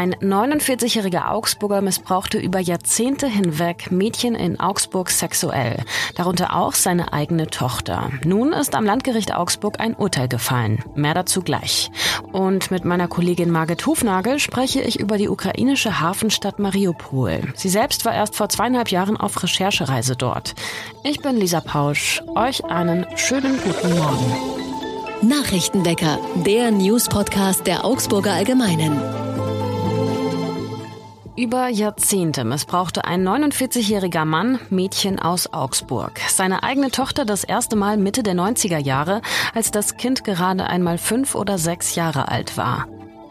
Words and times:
Ein 0.00 0.14
49-jähriger 0.14 1.28
Augsburger 1.28 1.82
missbrauchte 1.82 2.38
über 2.38 2.58
Jahrzehnte 2.58 3.26
hinweg 3.26 3.90
Mädchen 3.90 4.34
in 4.34 4.58
Augsburg 4.58 5.10
sexuell, 5.10 5.84
darunter 6.14 6.56
auch 6.56 6.72
seine 6.72 7.12
eigene 7.12 7.48
Tochter. 7.48 8.10
Nun 8.24 8.54
ist 8.54 8.74
am 8.74 8.86
Landgericht 8.86 9.34
Augsburg 9.34 9.78
ein 9.78 9.94
Urteil 9.94 10.26
gefallen. 10.26 10.82
Mehr 10.94 11.12
dazu 11.12 11.42
gleich. 11.42 11.90
Und 12.32 12.70
mit 12.70 12.86
meiner 12.86 13.08
Kollegin 13.08 13.50
Margit 13.50 13.84
Hufnagel 13.84 14.38
spreche 14.38 14.80
ich 14.80 14.98
über 14.98 15.18
die 15.18 15.28
ukrainische 15.28 16.00
Hafenstadt 16.00 16.58
Mariupol. 16.58 17.52
Sie 17.54 17.68
selbst 17.68 18.06
war 18.06 18.14
erst 18.14 18.36
vor 18.36 18.48
zweieinhalb 18.48 18.90
Jahren 18.90 19.18
auf 19.18 19.42
Recherchereise 19.42 20.16
dort. 20.16 20.54
Ich 21.04 21.20
bin 21.20 21.36
Lisa 21.36 21.60
Pausch. 21.60 22.22
Euch 22.36 22.64
einen 22.64 23.04
schönen 23.16 23.60
guten 23.62 23.98
Morgen. 23.98 25.28
Nachrichtenwecker, 25.28 26.18
der 26.46 26.70
News-Podcast 26.70 27.66
der 27.66 27.84
Augsburger 27.84 28.32
Allgemeinen. 28.32 29.19
Über 31.40 31.68
Jahrzehnte 31.68 32.44
missbrauchte 32.44 33.06
ein 33.06 33.26
49-jähriger 33.26 34.26
Mann 34.26 34.58
Mädchen 34.68 35.18
aus 35.18 35.54
Augsburg. 35.54 36.20
Seine 36.28 36.62
eigene 36.62 36.90
Tochter 36.90 37.24
das 37.24 37.44
erste 37.44 37.76
Mal 37.76 37.96
Mitte 37.96 38.22
der 38.22 38.34
90er 38.34 38.76
Jahre, 38.76 39.22
als 39.54 39.70
das 39.70 39.96
Kind 39.96 40.22
gerade 40.22 40.66
einmal 40.66 40.98
fünf 40.98 41.34
oder 41.34 41.56
sechs 41.56 41.94
Jahre 41.94 42.28
alt 42.28 42.58
war. 42.58 42.88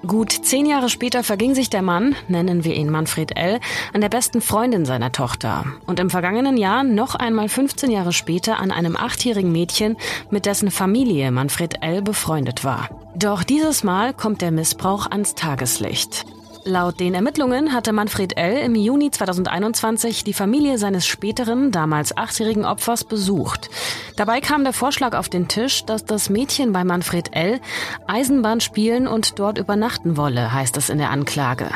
Gut 0.07 0.31
zehn 0.31 0.65
Jahre 0.65 0.89
später 0.89 1.21
verging 1.23 1.53
sich 1.53 1.69
der 1.69 1.83
Mann, 1.83 2.15
nennen 2.27 2.63
wir 2.63 2.73
ihn 2.73 2.89
Manfred 2.89 3.37
L., 3.37 3.59
an 3.93 4.01
der 4.01 4.09
besten 4.09 4.41
Freundin 4.41 4.85
seiner 4.85 5.11
Tochter. 5.11 5.65
Und 5.85 5.99
im 5.99 6.09
vergangenen 6.09 6.57
Jahr 6.57 6.83
noch 6.83 7.13
einmal 7.13 7.47
15 7.47 7.91
Jahre 7.91 8.11
später 8.11 8.57
an 8.57 8.71
einem 8.71 8.95
achtjährigen 8.95 9.51
Mädchen, 9.51 9.97
mit 10.31 10.47
dessen 10.47 10.71
Familie 10.71 11.29
Manfred 11.29 11.83
L. 11.83 12.01
befreundet 12.01 12.63
war. 12.63 12.89
Doch 13.15 13.43
dieses 13.43 13.83
Mal 13.83 14.15
kommt 14.15 14.41
der 14.41 14.49
Missbrauch 14.49 15.05
ans 15.11 15.35
Tageslicht. 15.35 16.25
Laut 16.65 16.99
den 16.99 17.13
Ermittlungen 17.13 17.71
hatte 17.71 17.93
Manfred 17.93 18.37
L. 18.37 18.57
im 18.57 18.75
Juni 18.75 19.11
2021 19.11 20.25
die 20.25 20.33
Familie 20.33 20.77
seines 20.77 21.07
späteren, 21.07 21.71
damals 21.71 22.17
achtjährigen 22.17 22.65
Opfers 22.65 23.05
besucht. 23.05 23.69
Dabei 24.17 24.41
kam 24.41 24.63
der 24.63 24.73
Vorschlag 24.73 25.15
auf 25.15 25.29
den 25.29 25.47
Tisch, 25.47 25.85
dass 25.85 26.03
das 26.03 26.29
Mädchen 26.29 26.73
bei 26.73 26.83
Manfred 26.83 27.33
L. 27.33 27.61
Eisenbahn 28.07 28.59
spielen 28.59 29.07
und 29.07 29.39
dort 29.39 29.57
übernachten 29.57 30.17
wolle, 30.17 30.53
heißt 30.53 30.75
es 30.75 30.89
in 30.89 30.97
der 30.97 31.11
Anklage. 31.11 31.69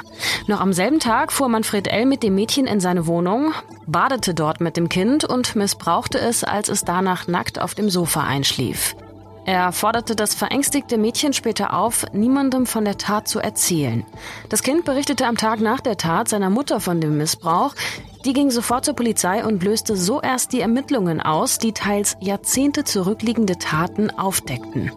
Noch 0.48 0.60
am 0.60 0.74
selben 0.74 1.00
Tag 1.00 1.32
fuhr 1.32 1.48
Manfred 1.48 1.88
L. 1.88 2.06
mit 2.06 2.22
dem 2.22 2.36
Mädchen 2.36 2.68
in 2.68 2.82
seine 2.82 3.08
Wohnung, 3.08 3.54
badete 3.88 4.34
dort 4.34 4.60
mit 4.60 4.76
dem 4.76 4.90
Kind 4.90 5.24
und 5.24 5.56
missbrauchte 5.56 6.20
es, 6.20 6.44
als 6.44 6.68
es 6.68 6.84
danach 6.84 7.28
nackt 7.28 7.60
auf 7.60 7.74
dem 7.74 7.90
Sofa 7.90 8.24
einschlief. 8.24 8.96
Er 9.46 9.74
forderte 9.74 10.16
das 10.16 10.34
verängstigte 10.34 10.98
Mädchen 10.98 11.34
später 11.34 11.74
auf, 11.74 12.06
niemandem 12.14 12.66
von 12.66 12.86
der 12.86 12.98
Tat 12.98 13.28
zu 13.28 13.40
erzählen. 13.40 14.06
Das 14.50 14.64
Kind 14.64 14.86
berichtete 14.86 15.28
am 15.28 15.38
Tag 15.38 15.60
nach 15.60 15.82
der 15.82 15.98
Tat 15.98 16.30
seiner 16.30 16.50
Mutter 16.50 16.80
von 16.80 17.02
dem 17.02 17.18
Missbrauch. 17.18 17.76
Die 18.24 18.32
ging 18.32 18.52
sofort 18.52 18.86
zur 18.86 18.96
Polizei 18.96 19.44
und 19.44 19.62
löste 19.62 19.98
so 19.98 20.22
erst 20.22 20.54
die 20.54 20.62
Ermittlungen 20.62 21.20
aus, 21.20 21.58
die 21.58 21.74
teils 21.74 22.16
Jahrzehnte 22.22 22.86
zurückliegende 22.86 23.58
Taten 23.58 24.12
aufdeckten. 24.12 24.92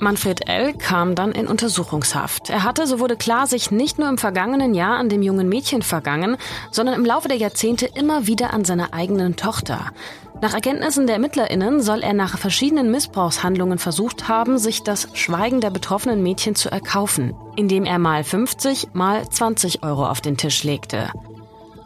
Manfred 0.00 0.48
L. 0.48 0.72
kam 0.72 1.14
dann 1.14 1.32
in 1.32 1.46
Untersuchungshaft. 1.46 2.48
Er 2.48 2.64
hatte, 2.64 2.86
so 2.86 3.00
wurde 3.00 3.16
klar, 3.16 3.46
sich 3.46 3.70
nicht 3.70 3.98
nur 3.98 4.08
im 4.08 4.16
vergangenen 4.16 4.72
Jahr 4.72 4.98
an 4.98 5.10
dem 5.10 5.20
jungen 5.22 5.48
Mädchen 5.48 5.82
vergangen, 5.82 6.38
sondern 6.70 6.94
im 6.94 7.04
Laufe 7.04 7.28
der 7.28 7.36
Jahrzehnte 7.36 7.84
immer 7.86 8.26
wieder 8.26 8.54
an 8.54 8.64
seiner 8.64 8.94
eigenen 8.94 9.36
Tochter. 9.36 9.92
Nach 10.40 10.54
Erkenntnissen 10.54 11.06
der 11.06 11.16
ErmittlerInnen 11.16 11.82
soll 11.82 12.02
er 12.02 12.14
nach 12.14 12.38
verschiedenen 12.38 12.90
Missbrauchshandlungen 12.90 13.78
versucht 13.78 14.26
haben, 14.26 14.56
sich 14.56 14.82
das 14.82 15.08
Schweigen 15.12 15.60
der 15.60 15.68
betroffenen 15.68 16.22
Mädchen 16.22 16.54
zu 16.54 16.70
erkaufen, 16.70 17.34
indem 17.56 17.84
er 17.84 17.98
mal 17.98 18.24
50, 18.24 18.88
mal 18.94 19.28
20 19.28 19.82
Euro 19.82 20.06
auf 20.06 20.22
den 20.22 20.38
Tisch 20.38 20.64
legte. 20.64 21.10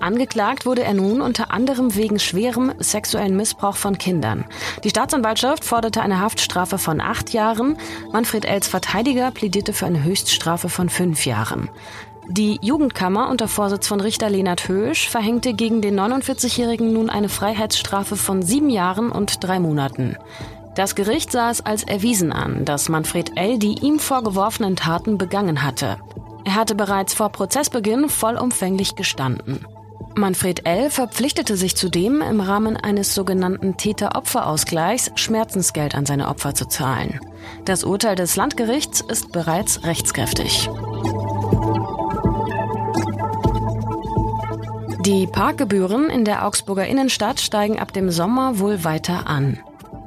Angeklagt 0.04 0.66
wurde 0.66 0.84
er 0.84 0.92
nun 0.92 1.22
unter 1.22 1.50
anderem 1.50 1.94
wegen 1.94 2.18
schwerem 2.18 2.74
sexuellen 2.78 3.34
Missbrauch 3.38 3.76
von 3.76 3.96
Kindern. 3.96 4.44
Die 4.84 4.90
Staatsanwaltschaft 4.90 5.64
forderte 5.64 6.02
eine 6.02 6.20
Haftstrafe 6.20 6.76
von 6.76 7.00
acht 7.00 7.32
Jahren. 7.32 7.78
Manfred 8.12 8.44
Els 8.44 8.68
Verteidiger 8.68 9.30
plädierte 9.30 9.72
für 9.72 9.86
eine 9.86 10.04
Höchststrafe 10.04 10.68
von 10.68 10.90
fünf 10.90 11.24
Jahren. 11.24 11.70
Die 12.28 12.58
Jugendkammer 12.60 13.30
unter 13.30 13.48
Vorsitz 13.48 13.86
von 13.86 13.98
Richter 13.98 14.28
Lenard 14.28 14.68
Hösch 14.68 15.08
verhängte 15.08 15.54
gegen 15.54 15.80
den 15.80 15.98
49-Jährigen 15.98 16.92
nun 16.92 17.08
eine 17.08 17.30
Freiheitsstrafe 17.30 18.16
von 18.16 18.42
sieben 18.42 18.68
Jahren 18.68 19.10
und 19.10 19.42
drei 19.42 19.58
Monaten. 19.58 20.18
Das 20.74 20.96
Gericht 20.96 21.32
sah 21.32 21.50
es 21.50 21.64
als 21.64 21.82
erwiesen 21.82 22.30
an, 22.30 22.66
dass 22.66 22.90
Manfred 22.90 23.38
L. 23.38 23.58
die 23.58 23.78
ihm 23.80 23.98
vorgeworfenen 23.98 24.76
Taten 24.76 25.16
begangen 25.16 25.62
hatte. 25.62 25.96
Er 26.44 26.56
hatte 26.56 26.74
bereits 26.74 27.14
vor 27.14 27.30
Prozessbeginn 27.30 28.10
vollumfänglich 28.10 28.96
gestanden. 28.96 29.64
Manfred 30.16 30.64
L. 30.64 30.90
verpflichtete 30.90 31.56
sich 31.56 31.76
zudem, 31.76 32.22
im 32.22 32.40
Rahmen 32.40 32.76
eines 32.76 33.14
sogenannten 33.14 33.76
Täter-Opfer-Ausgleichs 33.76 35.10
Schmerzensgeld 35.16 35.94
an 35.94 36.06
seine 36.06 36.28
Opfer 36.28 36.54
zu 36.54 36.66
zahlen. 36.66 37.18
Das 37.64 37.82
Urteil 37.82 38.14
des 38.14 38.36
Landgerichts 38.36 39.00
ist 39.00 39.32
bereits 39.32 39.82
rechtskräftig. 39.84 40.70
Die 45.04 45.26
Parkgebühren 45.26 46.08
in 46.08 46.24
der 46.24 46.46
Augsburger 46.46 46.86
Innenstadt 46.86 47.40
steigen 47.40 47.78
ab 47.78 47.92
dem 47.92 48.10
Sommer 48.10 48.58
wohl 48.58 48.84
weiter 48.84 49.26
an. 49.26 49.58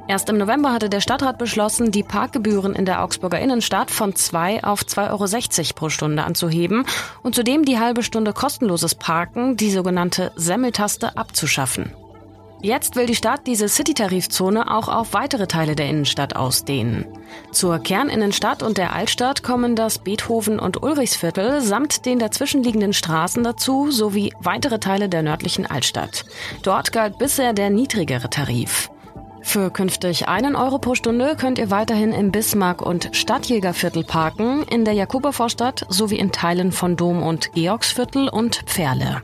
Erst 0.08 0.30
im 0.30 0.38
November 0.38 0.72
hatte 0.72 0.88
der 0.88 1.02
Stadtrat 1.02 1.36
beschlossen, 1.36 1.92
die 1.92 2.02
Parkgebühren 2.02 2.74
in 2.74 2.86
der 2.86 3.04
Augsburger 3.04 3.38
Innenstadt 3.38 3.90
von 3.90 4.14
2 4.14 4.64
auf 4.64 4.80
2,60 4.80 5.58
Euro 5.58 5.74
pro 5.74 5.88
Stunde 5.90 6.24
anzuheben 6.24 6.86
und 7.22 7.34
zudem 7.34 7.66
die 7.66 7.78
halbe 7.78 8.02
Stunde 8.02 8.32
kostenloses 8.32 8.94
Parken, 8.94 9.58
die 9.58 9.70
sogenannte 9.70 10.32
Semmeltaste, 10.34 11.18
abzuschaffen. 11.18 11.92
Jetzt 12.62 12.96
will 12.96 13.04
die 13.04 13.14
Stadt 13.14 13.46
diese 13.46 13.68
City-Tarifzone 13.68 14.74
auch 14.74 14.88
auf 14.88 15.12
weitere 15.12 15.46
Teile 15.46 15.76
der 15.76 15.90
Innenstadt 15.90 16.34
ausdehnen. 16.34 17.04
Zur 17.52 17.78
Kerninnenstadt 17.78 18.62
und 18.62 18.78
der 18.78 18.94
Altstadt 18.94 19.42
kommen 19.42 19.76
das 19.76 19.98
Beethoven- 19.98 20.58
und 20.58 20.82
Ulrichsviertel 20.82 21.60
samt 21.60 22.06
den 22.06 22.18
dazwischenliegenden 22.18 22.94
Straßen 22.94 23.44
dazu 23.44 23.90
sowie 23.90 24.32
weitere 24.40 24.80
Teile 24.80 25.10
der 25.10 25.22
nördlichen 25.22 25.66
Altstadt. 25.66 26.24
Dort 26.62 26.92
galt 26.92 27.18
bisher 27.18 27.52
der 27.52 27.68
niedrigere 27.68 28.30
Tarif. 28.30 28.90
Für 29.42 29.70
künftig 29.70 30.28
einen 30.28 30.56
Euro 30.56 30.78
pro 30.78 30.94
Stunde 30.94 31.36
könnt 31.38 31.58
ihr 31.58 31.70
weiterhin 31.70 32.12
im 32.12 32.32
Bismarck- 32.32 32.82
und 32.82 33.10
Stadtjägerviertel 33.12 34.04
parken, 34.04 34.62
in 34.64 34.84
der 34.84 34.94
Jakobervorstadt 34.94 35.86
sowie 35.88 36.18
in 36.18 36.32
Teilen 36.32 36.72
von 36.72 36.96
Dom- 36.96 37.22
und 37.22 37.52
Georgsviertel 37.52 38.28
und 38.28 38.56
Pferle. 38.66 39.22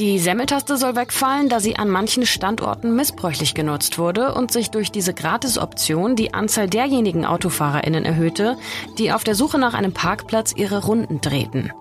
Die 0.00 0.18
Semmeltaste 0.18 0.76
soll 0.76 0.96
wegfallen, 0.96 1.48
da 1.48 1.60
sie 1.60 1.76
an 1.76 1.88
manchen 1.88 2.26
Standorten 2.26 2.96
missbräuchlich 2.96 3.54
genutzt 3.54 3.96
wurde 3.96 4.34
und 4.34 4.50
sich 4.50 4.72
durch 4.72 4.90
diese 4.90 5.14
Gratisoption 5.14 6.16
die 6.16 6.34
Anzahl 6.34 6.68
derjenigen 6.68 7.24
AutofahrerInnen 7.24 8.04
erhöhte, 8.04 8.56
die 8.98 9.12
auf 9.12 9.22
der 9.22 9.36
Suche 9.36 9.58
nach 9.58 9.72
einem 9.72 9.92
Parkplatz 9.92 10.52
ihre 10.56 10.84
Runden 10.84 11.20
drehten. 11.20 11.72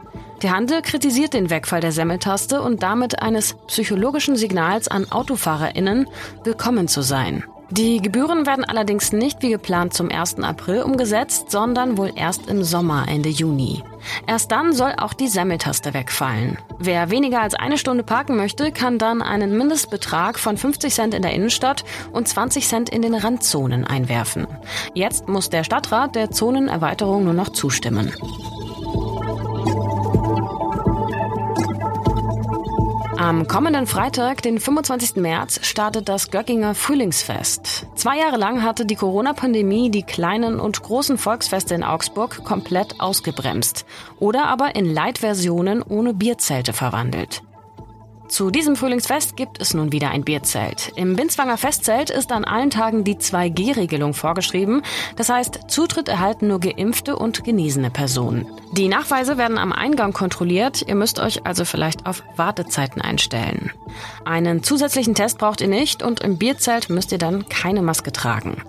Der 0.44 0.52
Handel 0.52 0.81
kritisiert 0.81 1.34
den 1.34 1.50
Wegfall 1.50 1.80
der 1.80 1.94
Semmeltaste 1.94 2.62
und 2.62 2.84
damit 2.84 3.22
eines 3.22 3.54
psychologischen 3.68 4.36
Signals 4.36 4.90
an 4.90 5.09
AutofahrerInnen, 5.09 6.06
willkommen 6.44 6.90
zu 6.90 7.02
sein. 7.02 7.46
Die 7.70 8.02
Gebühren 8.02 8.46
werden 8.46 8.66
allerdings 8.66 9.14
nicht 9.14 9.42
wie 9.42 9.52
geplant 9.52 9.94
zum 9.94 10.12
1. 10.12 10.40
April 10.40 10.81
umgesetzt, 10.81 11.50
sondern 11.50 11.98
wohl 11.98 12.12
erst 12.14 12.50
im 12.50 12.62
Sommer, 12.62 13.06
Ende 13.08 13.30
Juni. 13.30 13.84
Erst 14.28 14.52
dann 14.52 14.74
soll 14.74 14.94
auch 14.98 15.14
die 15.14 15.30
Semmeltaste 15.30 15.94
wegfallen. 15.94 16.58
Wer 16.78 17.10
weniger 17.10 17.42
als 17.42 17.56
eine 17.56 17.78
Stunde 17.78 18.04
parken 18.04 18.36
möchte, 18.36 18.74
kann 18.74 18.98
dann 18.98 19.22
einen 19.22 19.58
Mindestbetrag 19.58 20.38
von 20.38 20.58
50 20.58 20.94
Cent 20.94 21.14
in 21.14 21.22
der 21.22 21.31
Innenstadt 21.31 21.86
und 22.12 22.28
20 22.28 22.68
Cent 22.68 22.90
in 22.90 23.02
den 23.02 23.16
Randzonen 23.16 23.88
einwerfen. 23.88 24.46
Jetzt 24.94 25.30
muss 25.30 25.50
der 25.50 25.64
Stadtrat 25.64 26.16
der 26.16 26.31
Zonenerweiterung 26.31 27.24
nur 27.24 27.34
noch 27.34 27.50
zustimmen. 27.50 28.12
Am 33.24 33.48
kommenden 33.48 33.88
Freitag, 33.88 34.42
den 34.42 34.60
25. 34.60 35.16
März, 35.16 35.66
startet 35.66 36.10
das 36.10 36.30
Göckinger 36.30 36.75
Frühlingsfest. 36.75 37.88
Zwei 37.96 38.18
Jahre 38.18 38.36
lang 38.36 38.64
hatte 38.64 38.86
die 38.86 38.98
Corona-Pandemie 38.98 39.90
die 39.90 40.04
kleinen 40.04 40.60
und 40.60 40.84
großen 40.84 41.18
Volksfeste 41.18 41.74
in 41.74 41.86
Augsburg 41.86 42.44
komplett 42.44 43.00
ausgebremst 43.00 43.86
oder 44.20 44.48
aber 44.48 44.75
in 44.75 44.94
Light-Versionen 44.94 45.81
ohne 45.81 46.14
Bierzelte 46.14 46.74
verwandelt. 46.74 47.44
Zu 48.33 48.50
diesem 48.50 48.75
Frühlingsfest 48.75 49.38
gibt 49.38 49.62
es 49.62 49.75
nun 49.75 49.91
wieder 49.91 50.09
ein 50.09 50.24
Bierzelt. 50.24 50.91
Im 50.95 51.15
Binswanger 51.15 51.56
Festzelt 51.56 52.09
ist 52.09 52.31
an 52.31 52.45
allen 52.45 52.71
Tagen 52.71 53.03
die 53.03 53.18
2G-Regelung 53.18 54.15
vorgeschrieben. 54.15 54.81
Das 55.18 55.30
heißt, 55.30 55.65
Zutritt 55.68 56.07
erhalten 56.07 56.47
nur 56.47 56.59
geimpfte 56.59 57.15
und 57.15 57.44
genesene 57.44 57.91
Personen. 57.91 58.47
Die 58.71 58.88
Nachweise 58.88 59.38
werden 59.38 59.59
am 59.59 59.71
Eingang 59.71 60.13
kontrolliert. 60.13 60.83
Ihr 60.88 60.95
müsst 60.95 61.19
euch 61.19 61.45
also 61.45 61.63
vielleicht 61.63 62.07
auf 62.07 62.24
Wartezeiten 62.35 63.03
einstellen. 63.03 63.71
Einen 64.25 64.63
zusätzlichen 64.63 65.13
Test 65.13 65.38
braucht 65.38 65.62
ihr 65.62 65.68
nicht 65.68 66.01
und 66.01 66.21
im 66.21 66.39
Bierzelt 66.39 66.89
müsst 66.89 67.12
ihr 67.12 67.19
dann 67.19 67.47
keine 67.50 67.83
Maske 67.83 68.12
tragen. 68.12 68.63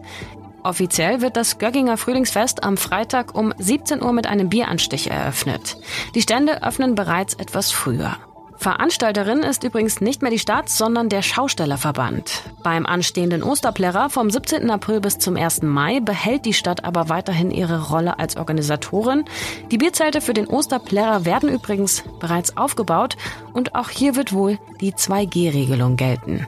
Offiziell 0.62 1.22
wird 1.22 1.38
das 1.38 1.56
Gögginger 1.56 1.96
Frühlingsfest 1.96 2.64
am 2.64 2.76
Freitag 2.76 3.34
um 3.34 3.54
17 3.56 4.02
Uhr 4.02 4.12
mit 4.12 4.26
einem 4.26 4.50
Bieranstich 4.50 5.10
eröffnet. 5.10 5.78
Die 6.14 6.20
Stände 6.20 6.62
öffnen 6.62 6.94
bereits 6.94 7.32
etwas 7.32 7.72
früher. 7.72 8.18
Veranstalterin 8.64 9.42
ist 9.42 9.62
übrigens 9.62 10.00
nicht 10.00 10.22
mehr 10.22 10.30
die 10.30 10.38
Stadt, 10.38 10.70
sondern 10.70 11.10
der 11.10 11.20
Schaustellerverband. 11.20 12.44
Beim 12.62 12.86
anstehenden 12.86 13.42
Osterplärrer 13.42 14.08
vom 14.08 14.30
17. 14.30 14.70
April 14.70 15.02
bis 15.02 15.18
zum 15.18 15.36
1. 15.36 15.60
Mai 15.60 16.00
behält 16.00 16.46
die 16.46 16.54
Stadt 16.54 16.82
aber 16.82 17.10
weiterhin 17.10 17.50
ihre 17.50 17.90
Rolle 17.90 18.18
als 18.18 18.38
Organisatorin. 18.38 19.26
Die 19.70 19.76
Bierzelte 19.76 20.22
für 20.22 20.32
den 20.32 20.46
Osterplärrer 20.46 21.26
werden 21.26 21.50
übrigens 21.50 22.04
bereits 22.20 22.56
aufgebaut 22.56 23.18
und 23.52 23.74
auch 23.74 23.90
hier 23.90 24.16
wird 24.16 24.32
wohl 24.32 24.58
die 24.80 24.94
2G-Regelung 24.94 25.96
gelten. 25.96 26.46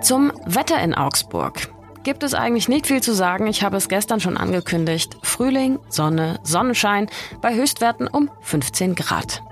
Zum 0.00 0.30
Wetter 0.46 0.80
in 0.80 0.94
Augsburg 0.94 1.72
gibt 2.02 2.22
es 2.22 2.34
eigentlich 2.34 2.68
nicht 2.68 2.86
viel 2.86 3.02
zu 3.02 3.14
sagen. 3.14 3.46
Ich 3.46 3.62
habe 3.62 3.76
es 3.76 3.88
gestern 3.88 4.20
schon 4.20 4.36
angekündigt. 4.36 5.16
Frühling, 5.22 5.78
Sonne, 5.88 6.40
Sonnenschein 6.42 7.08
bei 7.40 7.54
Höchstwerten 7.54 8.08
um 8.08 8.30
15 8.40 8.94
Grad. 8.94 9.42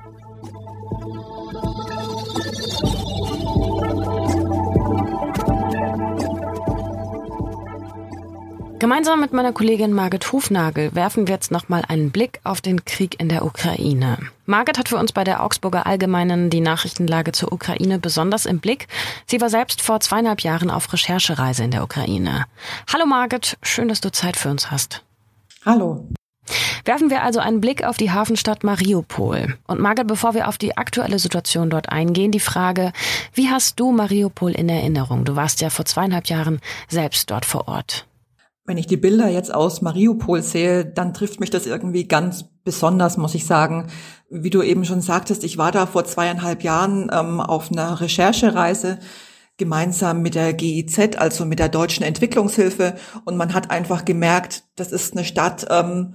Gemeinsam 8.81 9.21
mit 9.21 9.35
meiner 9.35 9.53
Kollegin 9.53 9.93
Margit 9.93 10.33
Hufnagel 10.33 10.95
werfen 10.95 11.29
wir 11.29 11.35
jetzt 11.35 11.51
nochmal 11.51 11.83
einen 11.87 12.11
Blick 12.11 12.41
auf 12.45 12.63
den 12.63 12.83
Krieg 12.87 13.21
in 13.21 13.29
der 13.29 13.45
Ukraine. 13.45 14.17
Margit 14.47 14.79
hat 14.79 14.89
für 14.89 14.97
uns 14.97 15.13
bei 15.13 15.23
der 15.23 15.45
Augsburger 15.45 15.87
Allgemeinen 15.87 16.49
die 16.49 16.63
Nachrichtenlage 16.63 17.33
zur 17.33 17.53
Ukraine 17.53 17.99
besonders 17.99 18.47
im 18.47 18.59
Blick. 18.59 18.89
Sie 19.27 19.39
war 19.43 19.51
selbst 19.51 19.83
vor 19.83 20.01
zweieinhalb 20.01 20.41
Jahren 20.41 20.71
auf 20.71 20.91
Recherchereise 20.95 21.63
in 21.63 21.73
der 21.73 21.83
Ukraine. 21.83 22.47
Hallo 22.91 23.05
Margit, 23.05 23.59
schön, 23.63 23.87
dass 23.87 24.01
du 24.01 24.11
Zeit 24.11 24.39
für 24.39 24.49
uns 24.49 24.71
hast. 24.71 25.03
Hallo. 25.67 26.09
Werfen 26.87 27.11
wir 27.11 27.23
also 27.23 27.39
einen 27.39 27.61
Blick 27.61 27.85
auf 27.85 27.99
die 27.99 28.11
Hafenstadt 28.11 28.65
Mariupol. 28.65 29.59
Und 29.67 29.81
Margit, 29.81 30.07
bevor 30.07 30.33
wir 30.33 30.49
auf 30.49 30.57
die 30.57 30.79
aktuelle 30.79 31.19
Situation 31.19 31.69
dort 31.69 31.91
eingehen, 31.91 32.33
die 32.33 32.41
Frage, 32.41 32.93
wie 33.35 33.51
hast 33.51 33.79
du 33.79 33.93
Mariupol 33.93 34.53
in 34.53 34.71
Erinnerung? 34.71 35.27
Du 35.27 35.37
warst 35.37 35.61
ja 35.61 35.69
vor 35.69 35.85
zweieinhalb 35.85 36.29
Jahren 36.29 36.61
selbst 36.89 37.31
dort 37.31 37.45
vor 37.45 37.69
Ort. 37.69 38.07
Wenn 38.71 38.79
ich 38.79 38.87
die 38.87 38.97
Bilder 38.97 39.27
jetzt 39.27 39.53
aus 39.53 39.83
Mariupol 39.83 40.45
sehe, 40.45 40.85
dann 40.85 41.13
trifft 41.13 41.41
mich 41.41 41.51
das 41.51 41.67
irgendwie 41.67 42.07
ganz 42.07 42.45
besonders, 42.63 43.17
muss 43.17 43.35
ich 43.35 43.45
sagen. 43.45 43.89
Wie 44.31 44.49
du 44.49 44.63
eben 44.63 44.85
schon 44.85 45.01
sagtest, 45.01 45.43
ich 45.43 45.59
war 45.59 45.73
da 45.73 45.87
vor 45.87 46.05
zweieinhalb 46.05 46.63
Jahren 46.63 47.11
ähm, 47.13 47.41
auf 47.41 47.73
einer 47.73 48.01
Recherchereise 48.01 49.01
gemeinsam 49.57 50.23
mit 50.23 50.37
der 50.37 50.53
GIZ, 50.53 51.17
also 51.17 51.45
mit 51.47 51.59
der 51.59 51.69
Deutschen 51.69 52.05
Entwicklungshilfe. 52.05 52.95
Und 53.25 53.37
man 53.37 53.55
hat 53.55 53.73
einfach 53.73 54.05
gemerkt, 54.05 54.63
das 54.77 54.93
ist 54.93 55.15
eine 55.15 55.25
Stadt, 55.25 55.67
ähm, 55.69 56.15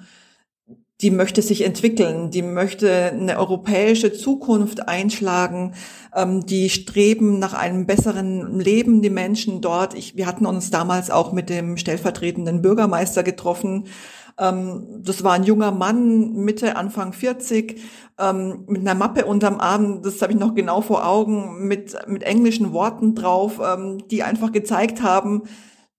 die 1.01 1.12
möchte 1.12 1.42
sich 1.42 1.65
entwickeln, 1.65 2.31
die 2.31 2.42
möchte 2.42 3.12
eine 3.12 3.38
europäische 3.38 4.13
Zukunft 4.13 4.88
einschlagen, 4.88 5.74
ähm, 6.15 6.45
die 6.45 6.69
streben 6.69 7.38
nach 7.38 7.53
einem 7.53 7.86
besseren 7.86 8.59
Leben, 8.59 9.01
die 9.01 9.09
Menschen 9.09 9.59
dort. 9.62 9.94
Ich, 9.94 10.15
wir 10.15 10.25
hatten 10.25 10.45
uns 10.45 10.71
damals 10.71 11.12
auch 11.12 11.33
mit 11.33 11.50
dem 11.50 11.75
stellvertretenden 11.75 12.62
Bürgermeister 12.62 13.24
getroffen. 13.24 13.88
Ähm, 14.38 15.01
das 15.03 15.24
war 15.24 15.33
ein 15.33 15.44
junger 15.44 15.71
Mann, 15.71 16.33
Mitte, 16.33 16.77
Anfang 16.77 17.12
40, 17.12 17.81
ähm, 18.18 18.63
mit 18.68 18.81
einer 18.81 18.95
Mappe 18.95 19.25
unterm 19.25 19.59
Arm, 19.59 20.01
das 20.01 20.21
habe 20.21 20.31
ich 20.31 20.39
noch 20.39 20.56
genau 20.56 20.80
vor 20.80 21.06
Augen, 21.06 21.68
mit, 21.68 21.95
mit 22.07 22.24
englischen 22.24 22.71
Worten 22.71 23.15
drauf, 23.15 23.59
ähm, 23.62 24.07
die 24.09 24.24
einfach 24.24 24.53
gezeigt 24.53 25.01
haben, 25.01 25.44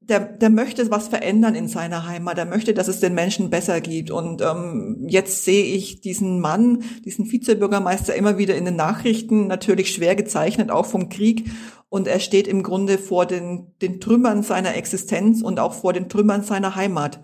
der, 0.08 0.20
der 0.20 0.50
möchte 0.50 0.90
was 0.90 1.08
verändern 1.08 1.54
in 1.54 1.68
seiner 1.68 2.06
Heimat. 2.06 2.38
Er 2.38 2.44
möchte, 2.44 2.74
dass 2.74 2.88
es 2.88 3.00
den 3.00 3.14
Menschen 3.14 3.50
besser 3.50 3.80
geht. 3.80 4.10
Und 4.10 4.40
ähm, 4.40 5.04
jetzt 5.08 5.44
sehe 5.44 5.64
ich 5.64 6.00
diesen 6.00 6.40
Mann, 6.40 6.84
diesen 7.04 7.30
Vizebürgermeister 7.30 8.14
immer 8.14 8.38
wieder 8.38 8.56
in 8.56 8.64
den 8.64 8.76
Nachrichten, 8.76 9.46
natürlich 9.46 9.92
schwer 9.92 10.14
gezeichnet, 10.14 10.70
auch 10.70 10.86
vom 10.86 11.08
Krieg. 11.08 11.50
Und 11.88 12.06
er 12.08 12.20
steht 12.20 12.46
im 12.46 12.62
Grunde 12.62 12.98
vor 12.98 13.26
den, 13.26 13.72
den 13.82 14.00
Trümmern 14.00 14.42
seiner 14.42 14.76
Existenz 14.76 15.42
und 15.42 15.58
auch 15.58 15.74
vor 15.74 15.92
den 15.92 16.08
Trümmern 16.08 16.42
seiner 16.42 16.76
Heimat. 16.76 17.20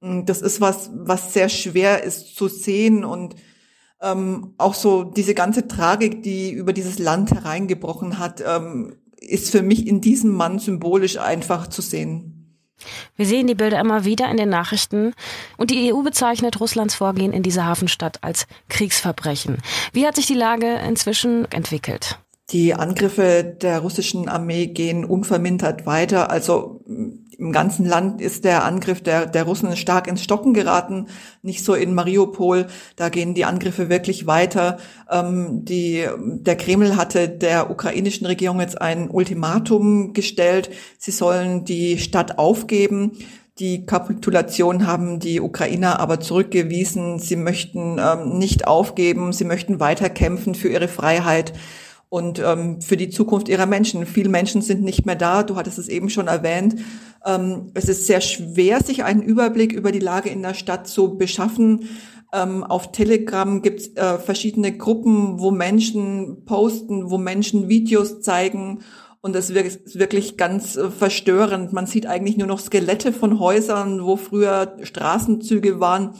Das 0.00 0.42
ist 0.42 0.60
was, 0.60 0.90
was 0.94 1.32
sehr 1.32 1.48
schwer 1.48 2.02
ist 2.02 2.36
zu 2.36 2.48
sehen 2.48 3.04
und 3.04 3.36
ähm, 4.02 4.54
auch 4.58 4.74
so 4.74 5.02
diese 5.02 5.34
ganze 5.34 5.66
Tragik, 5.66 6.22
die 6.22 6.50
über 6.50 6.72
dieses 6.72 6.98
Land 6.98 7.32
hereingebrochen 7.32 8.18
hat, 8.18 8.44
ähm, 8.46 8.96
ist 9.18 9.50
für 9.50 9.62
mich 9.62 9.86
in 9.86 10.00
diesem 10.00 10.32
Mann 10.32 10.58
symbolisch 10.58 11.18
einfach 11.18 11.66
zu 11.68 11.82
sehen. 11.82 12.34
Wir 13.16 13.26
sehen 13.26 13.46
die 13.46 13.54
Bilder 13.54 13.80
immer 13.80 14.04
wieder 14.04 14.28
in 14.30 14.36
den 14.36 14.48
Nachrichten 14.48 15.14
und 15.56 15.70
die 15.70 15.92
EU 15.92 16.02
bezeichnet 16.02 16.60
Russlands 16.60 16.94
Vorgehen 16.94 17.32
in 17.32 17.42
dieser 17.42 17.64
Hafenstadt 17.64 18.22
als 18.22 18.46
Kriegsverbrechen. 18.68 19.58
Wie 19.92 20.06
hat 20.06 20.16
sich 20.16 20.26
die 20.26 20.34
Lage 20.34 20.80
inzwischen 20.86 21.50
entwickelt? 21.52 22.18
Die 22.50 22.74
Angriffe 22.74 23.42
der 23.42 23.78
russischen 23.78 24.28
Armee 24.28 24.66
gehen 24.66 25.06
unvermindert 25.06 25.86
weiter. 25.86 26.30
Also 26.30 26.82
im 27.38 27.52
ganzen 27.52 27.86
Land 27.86 28.20
ist 28.20 28.44
der 28.44 28.64
Angriff 28.64 29.02
der, 29.02 29.26
der 29.26 29.44
Russen 29.44 29.74
stark 29.76 30.06
ins 30.06 30.22
Stocken 30.22 30.52
geraten, 30.52 31.08
nicht 31.42 31.64
so 31.64 31.74
in 31.74 31.94
Mariupol. 31.94 32.66
Da 32.96 33.08
gehen 33.08 33.34
die 33.34 33.46
Angriffe 33.46 33.88
wirklich 33.88 34.26
weiter. 34.26 34.78
Ähm, 35.10 35.64
die, 35.64 36.06
der 36.18 36.56
Kreml 36.56 36.96
hatte 36.96 37.28
der 37.30 37.70
ukrainischen 37.70 38.26
Regierung 38.26 38.60
jetzt 38.60 38.80
ein 38.80 39.10
Ultimatum 39.10 40.12
gestellt. 40.12 40.70
Sie 40.98 41.12
sollen 41.12 41.64
die 41.64 41.98
Stadt 41.98 42.38
aufgeben. 42.38 43.12
Die 43.58 43.86
Kapitulation 43.86 44.86
haben 44.86 45.18
die 45.18 45.40
Ukrainer 45.40 46.00
aber 46.00 46.20
zurückgewiesen. 46.20 47.20
Sie 47.20 47.36
möchten 47.36 47.98
ähm, 47.98 48.36
nicht 48.36 48.66
aufgeben. 48.66 49.32
Sie 49.32 49.44
möchten 49.44 49.80
weiter 49.80 50.10
kämpfen 50.10 50.54
für 50.54 50.68
ihre 50.68 50.88
Freiheit 50.88 51.52
und 52.08 52.38
ähm, 52.38 52.80
für 52.80 52.96
die 52.96 53.10
Zukunft 53.10 53.48
ihrer 53.48 53.66
Menschen. 53.66 54.06
Viele 54.06 54.28
Menschen 54.28 54.62
sind 54.62 54.82
nicht 54.82 55.04
mehr 55.04 55.16
da. 55.16 55.42
Du 55.42 55.56
hattest 55.56 55.78
es 55.78 55.88
eben 55.88 56.10
schon 56.10 56.28
erwähnt. 56.28 56.76
Ähm, 57.24 57.70
es 57.74 57.88
ist 57.88 58.06
sehr 58.06 58.20
schwer, 58.20 58.82
sich 58.82 59.04
einen 59.04 59.22
Überblick 59.22 59.72
über 59.72 59.92
die 59.92 59.98
Lage 59.98 60.28
in 60.28 60.42
der 60.42 60.54
Stadt 60.54 60.86
zu 60.86 61.16
beschaffen. 61.16 61.88
Ähm, 62.32 62.64
auf 62.64 62.92
Telegram 62.92 63.62
gibt 63.62 63.80
es 63.80 63.96
äh, 63.96 64.18
verschiedene 64.18 64.76
Gruppen, 64.76 65.40
wo 65.40 65.50
Menschen 65.50 66.44
posten, 66.44 67.10
wo 67.10 67.18
Menschen 67.18 67.68
Videos 67.68 68.20
zeigen. 68.20 68.80
Und 69.20 69.34
das 69.34 69.48
ist 69.48 69.98
wirklich 69.98 70.36
ganz 70.36 70.76
äh, 70.76 70.90
verstörend. 70.90 71.72
Man 71.72 71.86
sieht 71.86 72.06
eigentlich 72.06 72.36
nur 72.36 72.46
noch 72.46 72.60
Skelette 72.60 73.12
von 73.12 73.40
Häusern, 73.40 74.04
wo 74.04 74.16
früher 74.16 74.76
Straßenzüge 74.82 75.80
waren. 75.80 76.14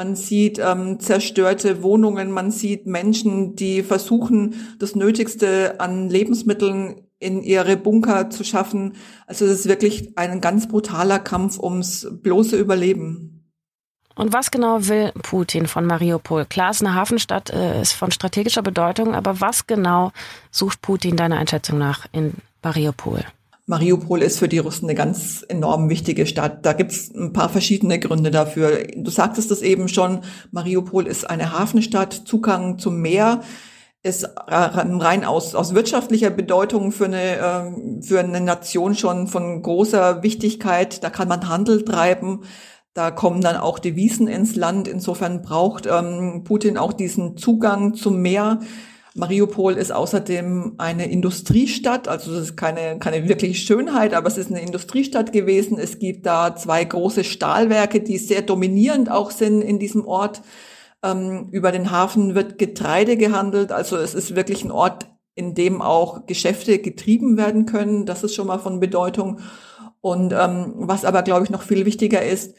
Man 0.00 0.16
sieht 0.16 0.58
ähm, 0.58 0.98
zerstörte 0.98 1.82
Wohnungen, 1.82 2.30
man 2.30 2.50
sieht 2.50 2.86
Menschen, 2.86 3.54
die 3.54 3.82
versuchen, 3.82 4.54
das 4.78 4.94
Nötigste 4.94 5.78
an 5.78 6.08
Lebensmitteln 6.08 7.02
in 7.18 7.42
ihre 7.42 7.76
Bunker 7.76 8.30
zu 8.30 8.42
schaffen. 8.42 8.94
Also 9.26 9.44
es 9.44 9.60
ist 9.60 9.68
wirklich 9.68 10.16
ein 10.16 10.40
ganz 10.40 10.68
brutaler 10.68 11.18
Kampf 11.18 11.58
ums 11.58 12.08
bloße 12.10 12.56
Überleben. 12.56 13.46
Und 14.14 14.32
was 14.32 14.50
genau 14.50 14.88
will 14.88 15.12
Putin 15.22 15.66
von 15.66 15.84
Mariupol? 15.84 16.46
Klar, 16.46 16.70
es 16.70 16.80
ist 16.80 16.86
eine 16.86 16.94
Hafenstadt, 16.94 17.50
äh, 17.50 17.82
ist 17.82 17.92
von 17.92 18.10
strategischer 18.10 18.62
Bedeutung, 18.62 19.14
aber 19.14 19.42
was 19.42 19.66
genau 19.66 20.12
sucht 20.50 20.80
Putin 20.80 21.16
deiner 21.16 21.36
Einschätzung 21.36 21.76
nach 21.76 22.06
in 22.12 22.32
Mariupol? 22.62 23.22
Mariupol 23.70 24.20
ist 24.20 24.40
für 24.40 24.48
die 24.48 24.58
Russen 24.58 24.86
eine 24.86 24.96
ganz 24.96 25.44
enorm 25.48 25.88
wichtige 25.88 26.26
Stadt. 26.26 26.66
Da 26.66 26.72
gibt's 26.72 27.14
ein 27.14 27.32
paar 27.32 27.48
verschiedene 27.48 28.00
Gründe 28.00 28.32
dafür. 28.32 28.82
Du 28.96 29.12
sagtest 29.12 29.52
es 29.52 29.62
eben 29.62 29.86
schon, 29.86 30.22
Mariupol 30.50 31.06
ist 31.06 31.30
eine 31.30 31.56
Hafenstadt, 31.56 32.12
Zugang 32.12 32.78
zum 32.78 33.00
Meer 33.00 33.42
ist 34.02 34.28
rein 34.48 35.24
aus, 35.24 35.54
aus 35.54 35.74
wirtschaftlicher 35.74 36.30
Bedeutung 36.30 36.90
für 36.90 37.04
eine, 37.04 37.36
ähm, 37.38 38.02
für 38.02 38.18
eine 38.18 38.40
Nation 38.40 38.96
schon 38.96 39.28
von 39.28 39.62
großer 39.62 40.24
Wichtigkeit. 40.24 41.04
Da 41.04 41.10
kann 41.10 41.28
man 41.28 41.48
Handel 41.48 41.84
treiben. 41.84 42.40
Da 42.92 43.12
kommen 43.12 43.40
dann 43.40 43.56
auch 43.56 43.78
Devisen 43.78 44.26
ins 44.26 44.56
Land. 44.56 44.88
Insofern 44.88 45.42
braucht 45.42 45.86
ähm, 45.86 46.42
Putin 46.42 46.76
auch 46.76 46.92
diesen 46.92 47.36
Zugang 47.36 47.94
zum 47.94 48.20
Meer. 48.20 48.58
Mariupol 49.14 49.74
ist 49.74 49.90
außerdem 49.90 50.74
eine 50.78 51.10
Industriestadt, 51.10 52.06
also 52.06 52.32
es 52.32 52.50
ist 52.50 52.56
keine, 52.56 52.98
keine 53.00 53.28
wirkliche 53.28 53.54
Schönheit, 53.54 54.14
aber 54.14 54.28
es 54.28 54.38
ist 54.38 54.50
eine 54.50 54.62
Industriestadt 54.62 55.32
gewesen. 55.32 55.78
Es 55.78 55.98
gibt 55.98 56.26
da 56.26 56.54
zwei 56.54 56.84
große 56.84 57.24
Stahlwerke, 57.24 58.00
die 58.00 58.18
sehr 58.18 58.42
dominierend 58.42 59.10
auch 59.10 59.32
sind 59.32 59.62
in 59.62 59.78
diesem 59.80 60.06
Ort. 60.06 60.42
Ähm, 61.02 61.48
über 61.50 61.72
den 61.72 61.90
Hafen 61.90 62.34
wird 62.34 62.58
Getreide 62.58 63.16
gehandelt. 63.16 63.72
Also 63.72 63.96
es 63.96 64.14
ist 64.14 64.36
wirklich 64.36 64.64
ein 64.64 64.70
Ort, 64.70 65.08
in 65.34 65.54
dem 65.54 65.82
auch 65.82 66.26
Geschäfte 66.26 66.78
getrieben 66.78 67.36
werden 67.36 67.66
können. 67.66 68.06
Das 68.06 68.22
ist 68.22 68.34
schon 68.34 68.46
mal 68.46 68.58
von 68.58 68.78
Bedeutung. 68.78 69.40
Und 70.00 70.32
ähm, 70.32 70.74
was 70.76 71.04
aber, 71.04 71.22
glaube 71.22 71.44
ich, 71.44 71.50
noch 71.50 71.62
viel 71.62 71.84
wichtiger 71.84 72.22
ist, 72.22 72.54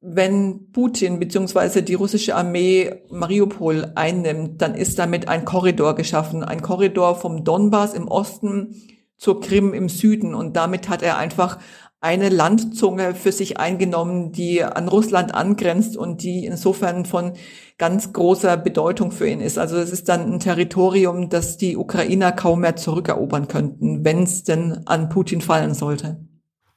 wenn 0.00 0.70
Putin 0.72 1.18
bzw. 1.18 1.82
die 1.82 1.94
russische 1.94 2.36
Armee 2.36 3.02
Mariupol 3.10 3.92
einnimmt, 3.94 4.60
dann 4.62 4.74
ist 4.74 4.98
damit 4.98 5.28
ein 5.28 5.44
Korridor 5.44 5.94
geschaffen. 5.94 6.44
Ein 6.44 6.62
Korridor 6.62 7.16
vom 7.16 7.44
Donbass 7.44 7.94
im 7.94 8.08
Osten 8.08 8.74
zur 9.16 9.40
Krim 9.40 9.72
im 9.72 9.88
Süden. 9.88 10.34
Und 10.34 10.56
damit 10.56 10.88
hat 10.88 11.02
er 11.02 11.16
einfach 11.16 11.58
eine 12.00 12.28
Landzunge 12.28 13.14
für 13.14 13.32
sich 13.32 13.58
eingenommen, 13.58 14.30
die 14.30 14.62
an 14.62 14.86
Russland 14.86 15.34
angrenzt 15.34 15.96
und 15.96 16.22
die 16.22 16.44
insofern 16.44 17.04
von 17.06 17.32
ganz 17.78 18.12
großer 18.12 18.56
Bedeutung 18.58 19.10
für 19.10 19.28
ihn 19.28 19.40
ist. 19.40 19.58
Also 19.58 19.76
es 19.76 19.90
ist 19.90 20.08
dann 20.08 20.32
ein 20.32 20.40
Territorium, 20.40 21.30
das 21.30 21.56
die 21.56 21.76
Ukrainer 21.76 22.32
kaum 22.32 22.60
mehr 22.60 22.76
zurückerobern 22.76 23.48
könnten, 23.48 24.04
wenn 24.04 24.22
es 24.22 24.44
denn 24.44 24.86
an 24.86 25.08
Putin 25.08 25.40
fallen 25.40 25.74
sollte. 25.74 26.20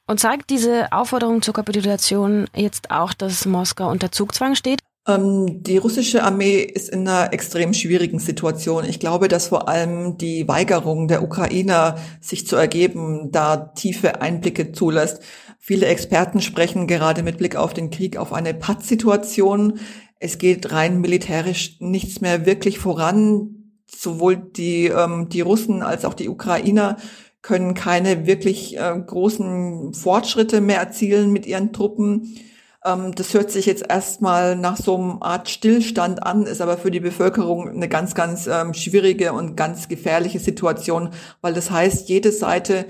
Und 0.10 0.20
zeigt 0.20 0.50
diese 0.50 0.92
Aufforderung 0.92 1.44
zur 1.44 1.54
Kapitulation 1.54 2.48
jetzt 2.56 2.89
auch, 2.89 3.13
dass 3.13 3.46
Moskau 3.46 3.92
unter 3.92 4.12
Zugzwang 4.12 4.56
steht? 4.56 4.80
Ähm, 5.08 5.62
die 5.62 5.78
russische 5.78 6.24
Armee 6.24 6.62
ist 6.62 6.89
in 6.89 7.08
einer 7.08 7.32
extrem 7.32 7.75
schwierigen 7.75 8.18
Situation. 8.18 8.86
Ich 8.86 9.00
glaube, 9.00 9.28
dass 9.28 9.50
vor 9.50 9.70
allem 9.70 10.18
die 10.18 10.48
Weigerung 10.48 11.08
der 11.08 11.22
Ukrainer, 11.22 12.00
sich 12.22 12.48
zu 12.48 12.56
ergeben, 12.56 13.30
da 13.32 13.58
tiefe 13.58 14.20
Einblicke 14.20 14.72
zulässt. 14.72 15.22
Viele 15.60 15.86
Experten 15.86 16.42
sprechen 16.42 16.88
gerade 16.88 17.22
mit 17.22 17.38
Blick 17.38 17.56
auf 17.56 17.75
den 17.75 17.92
Krieg 17.92 18.18
auf 18.18 18.34
eine 18.34 18.56
Pattsituation. 18.56 19.80
Es 20.18 20.39
geht 20.39 20.72
rein 20.72 21.01
militärisch 21.01 21.78
nichts 21.82 22.20
mehr 22.20 22.48
wirklich 22.48 22.80
voran. 22.80 23.75
Sowohl 23.86 24.38
die, 24.38 24.88
ähm, 24.88 25.30
die 25.30 25.42
Russen 25.42 25.84
als 25.84 26.04
auch 26.04 26.16
die 26.16 26.30
Ukrainer 26.30 26.98
können 27.41 27.74
keine 27.74 28.25
wirklich 28.27 28.77
äh, 28.77 29.00
großen 29.05 29.93
Fortschritte 29.93 30.62
mehr 30.62 30.79
erzielen 30.79 31.31
mit 31.31 31.46
ihren 31.46 31.72
Truppen. 31.74 32.36
Ähm, 32.84 33.13
das 33.15 33.34
hört 33.34 33.51
sich 33.51 33.65
jetzt 33.65 33.86
erstmal 33.89 34.55
nach 34.55 34.77
so 34.77 34.96
einer 34.96 35.22
Art 35.22 35.50
Stillstand 35.50 36.24
an, 36.24 36.43
ist 36.43 36.62
aber 36.62 36.77
für 36.77 36.91
die 36.91 37.00
Bevölkerung 37.00 37.69
eine 37.69 37.89
ganz, 37.89 38.15
ganz 38.15 38.48
ähm, 38.48 38.74
schwierige 38.74 39.34
und 39.34 39.55
ganz 39.55 39.88
gefährliche 39.88 40.39
Situation, 40.39 41.10
weil 41.41 41.53
das 41.53 41.72
heißt, 41.72 42.10
jede 42.10 42.31
Seite 42.31 42.86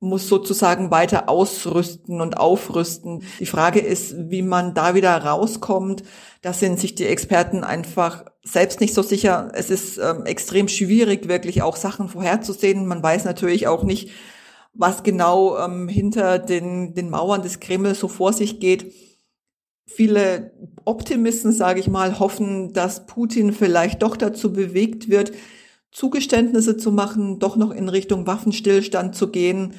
muss 0.00 0.28
sozusagen 0.28 0.90
weiter 0.92 1.28
ausrüsten 1.28 2.20
und 2.20 2.36
aufrüsten. 2.36 3.24
Die 3.40 3.46
Frage 3.46 3.80
ist, 3.80 4.14
wie 4.30 4.42
man 4.42 4.74
da 4.74 4.94
wieder 4.94 5.16
rauskommt. 5.16 6.04
Da 6.40 6.52
sind 6.52 6.78
sich 6.78 6.94
die 6.94 7.06
Experten 7.06 7.64
einfach 7.64 8.24
selbst 8.52 8.80
nicht 8.80 8.94
so 8.94 9.02
sicher. 9.02 9.50
Es 9.54 9.70
ist 9.70 9.98
ähm, 9.98 10.24
extrem 10.24 10.68
schwierig, 10.68 11.28
wirklich 11.28 11.62
auch 11.62 11.76
Sachen 11.76 12.08
vorherzusehen. 12.08 12.86
Man 12.86 13.02
weiß 13.02 13.24
natürlich 13.24 13.66
auch 13.66 13.82
nicht, 13.84 14.10
was 14.74 15.02
genau 15.02 15.58
ähm, 15.58 15.88
hinter 15.88 16.38
den, 16.38 16.94
den 16.94 17.10
Mauern 17.10 17.42
des 17.42 17.60
Kreml 17.60 17.94
so 17.94 18.08
vor 18.08 18.32
sich 18.32 18.60
geht. 18.60 18.92
Viele 19.86 20.52
Optimisten, 20.84 21.52
sage 21.52 21.80
ich 21.80 21.88
mal, 21.88 22.18
hoffen, 22.18 22.72
dass 22.72 23.06
Putin 23.06 23.52
vielleicht 23.52 24.02
doch 24.02 24.16
dazu 24.16 24.52
bewegt 24.52 25.08
wird, 25.08 25.32
Zugeständnisse 25.90 26.76
zu 26.76 26.92
machen, 26.92 27.38
doch 27.38 27.56
noch 27.56 27.70
in 27.70 27.88
Richtung 27.88 28.26
Waffenstillstand 28.26 29.16
zu 29.16 29.30
gehen. 29.30 29.74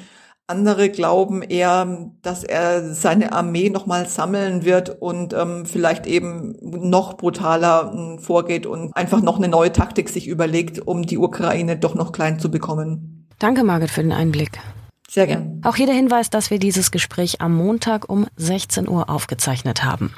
Andere 0.49 0.89
glauben 0.89 1.43
eher, 1.43 2.09
dass 2.23 2.43
er 2.43 2.93
seine 2.95 3.33
Armee 3.33 3.69
nochmal 3.69 4.07
sammeln 4.07 4.65
wird 4.65 4.99
und 4.99 5.31
ähm, 5.33 5.67
vielleicht 5.67 6.07
eben 6.07 6.55
noch 6.59 7.17
brutaler 7.17 7.93
äh, 7.93 8.19
vorgeht 8.19 8.65
und 8.65 8.95
einfach 8.95 9.21
noch 9.21 9.37
eine 9.37 9.47
neue 9.47 9.71
Taktik 9.71 10.09
sich 10.09 10.27
überlegt, 10.27 10.79
um 10.79 11.03
die 11.03 11.19
Ukraine 11.19 11.77
doch 11.77 11.93
noch 11.93 12.11
klein 12.11 12.39
zu 12.39 12.49
bekommen. 12.49 13.27
Danke, 13.37 13.63
Margit, 13.63 13.91
für 13.91 14.01
den 14.01 14.11
Einblick. 14.11 14.59
Sehr 15.07 15.27
gern. 15.27 15.61
Auch 15.63 15.75
hier 15.75 15.85
der 15.85 15.95
Hinweis, 15.95 16.31
dass 16.31 16.49
wir 16.49 16.57
dieses 16.57 16.89
Gespräch 16.89 17.41
am 17.41 17.55
Montag 17.55 18.09
um 18.09 18.25
16 18.35 18.89
Uhr 18.89 19.07
aufgezeichnet 19.09 19.83
haben. 19.83 20.13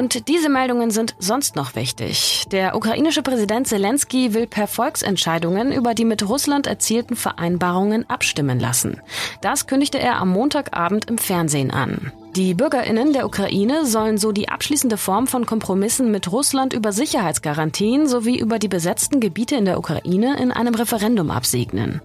Und 0.00 0.28
diese 0.28 0.48
Meldungen 0.48 0.90
sind 0.90 1.14
sonst 1.18 1.56
noch 1.56 1.74
wichtig. 1.74 2.44
Der 2.50 2.74
ukrainische 2.74 3.20
Präsident 3.20 3.68
Zelensky 3.68 4.32
will 4.32 4.46
per 4.46 4.66
Volksentscheidungen 4.66 5.72
über 5.72 5.92
die 5.92 6.06
mit 6.06 6.26
Russland 6.26 6.66
erzielten 6.66 7.16
Vereinbarungen 7.16 8.08
abstimmen 8.08 8.58
lassen. 8.58 9.02
Das 9.42 9.66
kündigte 9.66 9.98
er 9.98 10.16
am 10.16 10.30
Montagabend 10.30 11.10
im 11.10 11.18
Fernsehen 11.18 11.70
an. 11.70 12.12
Die 12.34 12.54
Bürgerinnen 12.54 13.12
der 13.12 13.26
Ukraine 13.26 13.84
sollen 13.84 14.16
so 14.16 14.32
die 14.32 14.48
abschließende 14.48 14.96
Form 14.96 15.26
von 15.26 15.44
Kompromissen 15.44 16.10
mit 16.10 16.32
Russland 16.32 16.72
über 16.72 16.92
Sicherheitsgarantien 16.92 18.08
sowie 18.08 18.38
über 18.38 18.58
die 18.58 18.68
besetzten 18.68 19.20
Gebiete 19.20 19.56
in 19.56 19.66
der 19.66 19.76
Ukraine 19.76 20.38
in 20.40 20.50
einem 20.50 20.74
Referendum 20.74 21.30
absegnen. 21.30 22.00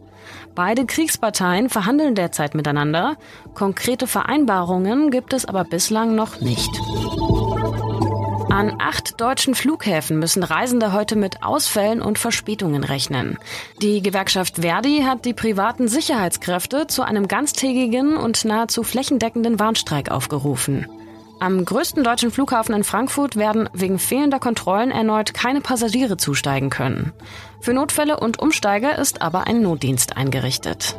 Beide 0.54 0.86
Kriegsparteien 0.86 1.70
verhandeln 1.70 2.14
derzeit 2.14 2.56
miteinander. 2.56 3.16
Konkrete 3.54 4.06
Vereinbarungen 4.06 5.12
gibt 5.12 5.32
es 5.32 5.46
aber 5.46 5.64
bislang 5.64 6.16
noch 6.16 6.42
nicht. 6.42 6.70
An 8.50 8.76
acht 8.80 9.20
deutschen 9.20 9.56
Flughäfen 9.56 10.20
müssen 10.20 10.44
Reisende 10.44 10.94
heute 10.94 11.16
mit 11.16 11.44
Ausfällen 11.44 12.02
und 12.02 12.20
Verspätungen 12.20 12.84
rechnen. 12.84 13.38
Die 13.82 14.02
Gewerkschaft 14.02 14.58
Verdi 14.58 15.04
hat 15.06 15.26
die 15.26 15.34
privaten 15.34 15.88
Sicherheitskräfte 15.88 16.88
zu 16.88 17.04
einem 17.04 17.28
ganztägigen 17.28 18.16
und 18.18 18.46
nahezu 18.46 18.84
flächendeckenden 18.84 19.60
Warnstreik 19.60 20.12
aufgerufen. 20.12 20.88
Am 21.40 21.66
größten 21.66 22.04
deutschen 22.04 22.32
Flughafen 22.32 22.74
in 22.76 22.84
Frankfurt 22.84 23.36
werden 23.36 23.70
wegen 23.74 24.00
fehlender 24.00 24.40
Kontrollen 24.40 24.92
erneut 24.92 25.34
keine 25.34 25.60
Passagiere 25.62 26.16
zusteigen 26.16 26.70
können. 26.70 27.12
Für 27.60 27.74
Notfälle 27.74 28.20
und 28.20 28.40
Umsteiger 28.40 28.98
ist 28.98 29.22
aber 29.22 29.48
ein 29.48 29.62
Notdienst 29.62 30.16
eingerichtet. 30.16 30.96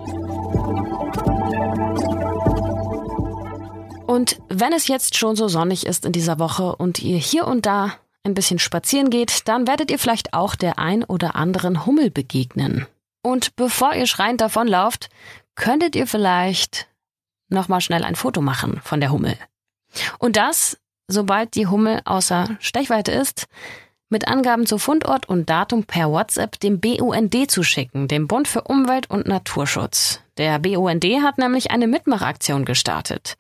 Und 4.17 4.41
wenn 4.49 4.73
es 4.73 4.89
jetzt 4.89 5.19
schon 5.19 5.37
so 5.37 5.47
sonnig 5.47 5.85
ist 5.85 6.07
in 6.07 6.13
dieser 6.13 6.39
Woche 6.39 6.75
und 6.75 7.03
ihr 7.03 7.19
hier 7.19 7.47
und 7.47 7.67
da 7.67 7.93
ein 8.25 8.33
bisschen 8.33 8.59
spazieren 8.59 9.11
geht, 9.11 9.47
dann 9.47 9.67
werdet 9.67 9.91
ihr 9.91 9.99
vielleicht 9.99 10.33
auch 10.33 10.55
der 10.55 10.79
ein 10.79 11.05
oder 11.05 11.37
anderen 11.37 11.85
Hummel 11.85 12.11
begegnen. 12.11 12.87
Und 13.23 13.57
bevor 13.57 13.93
ihr 13.93 14.07
schreiend 14.07 14.41
davonlauft, 14.41 15.11
könntet 15.55 15.95
ihr 15.97 16.07
vielleicht 16.07 16.89
nochmal 17.51 17.83
schnell 17.83 18.05
ein 18.05 18.17
Foto 18.17 18.41
machen 18.41 18.81
von 18.83 19.01
der 19.01 19.13
Hummel. 19.13 19.37
Und 20.19 20.39
das, 20.39 20.79
sobald 21.09 21.55
die 21.55 21.67
Hummel 21.67 22.01
außer 22.07 22.57
Stechweite 22.59 23.13
ist, 23.13 23.49
mit 24.09 24.29
Angaben 24.29 24.65
zu 24.65 24.79
Fundort 24.79 25.29
und 25.29 25.51
Datum 25.51 25.85
per 25.85 26.11
WhatsApp 26.11 26.59
dem 26.61 26.81
BUND 26.81 27.51
zu 27.51 27.63
schicken, 27.63 28.09
dem 28.09 28.29
Bund 28.29 28.49
für 28.49 28.63
Umwelt 28.63 29.11
und 29.11 29.27
Naturschutz. 29.27 30.23
Der 30.39 30.59
BUND 30.59 31.05
hat 31.23 31.39
nämlich 31.39 31.71
eine 31.71 31.87
Mitmachaktion 31.87 32.65
gestartet. 32.65 33.37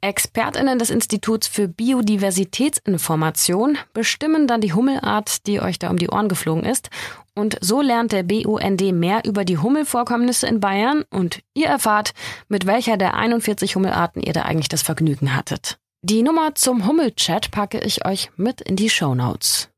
Expertinnen 0.00 0.78
des 0.78 0.90
Instituts 0.90 1.46
für 1.46 1.68
Biodiversitätsinformation 1.68 3.78
bestimmen 3.92 4.48
dann 4.48 4.60
die 4.60 4.72
Hummelart, 4.72 5.46
die 5.46 5.60
euch 5.60 5.78
da 5.78 5.90
um 5.90 5.98
die 5.98 6.08
Ohren 6.08 6.28
geflogen 6.28 6.64
ist. 6.64 6.90
Und 7.34 7.56
so 7.60 7.80
lernt 7.80 8.12
der 8.12 8.24
BUND 8.24 8.80
mehr 8.92 9.22
über 9.24 9.44
die 9.44 9.58
Hummelvorkommnisse 9.58 10.48
in 10.48 10.60
Bayern 10.60 11.04
und 11.10 11.40
ihr 11.54 11.68
erfahrt, 11.68 12.12
mit 12.48 12.66
welcher 12.66 12.96
der 12.96 13.14
41 13.14 13.76
Hummelarten 13.76 14.22
ihr 14.22 14.32
da 14.32 14.42
eigentlich 14.42 14.68
das 14.68 14.82
Vergnügen 14.82 15.36
hattet. 15.36 15.78
Die 16.02 16.24
Nummer 16.24 16.56
zum 16.56 16.86
Hummelchat 16.86 17.52
packe 17.52 17.78
ich 17.78 18.04
euch 18.04 18.32
mit 18.36 18.60
in 18.60 18.74
die 18.74 18.90
Show 18.90 19.14
Notes. 19.14 19.71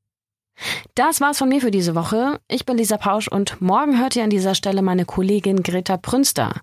Das 0.95 1.21
war's 1.21 1.39
von 1.39 1.49
mir 1.49 1.61
für 1.61 1.71
diese 1.71 1.95
Woche. 1.95 2.41
Ich 2.49 2.65
bin 2.67 2.77
Lisa 2.77 2.97
Pausch 2.97 3.29
und 3.29 3.61
morgen 3.61 3.99
hört 3.99 4.17
ihr 4.17 4.25
an 4.25 4.31
dieser 4.31 4.55
Stelle 4.55 4.83
meine 4.83 5.05
Kollegin 5.05 5.63
Greta 5.63 5.97
Prünster. 5.97 6.61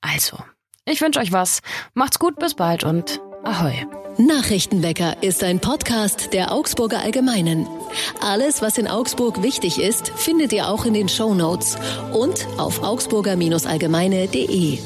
Also, 0.00 0.38
ich 0.84 1.00
wünsche 1.00 1.20
euch 1.20 1.32
was. 1.32 1.60
Macht's 1.94 2.18
gut, 2.18 2.36
bis 2.38 2.54
bald 2.54 2.84
und 2.84 3.20
ahoi. 3.44 3.86
Nachrichtenwecker 4.18 5.22
ist 5.22 5.42
ein 5.44 5.60
Podcast 5.60 6.32
der 6.32 6.52
Augsburger 6.52 7.00
Allgemeinen. 7.00 7.66
Alles, 8.20 8.60
was 8.60 8.76
in 8.76 8.86
Augsburg 8.86 9.42
wichtig 9.42 9.80
ist, 9.80 10.08
findet 10.10 10.52
ihr 10.52 10.68
auch 10.68 10.84
in 10.84 10.94
den 10.94 11.08
Show 11.08 11.34
Notes 11.34 11.78
und 12.12 12.46
auf 12.58 12.82
augsburger-allgemeine.de. 12.82 14.78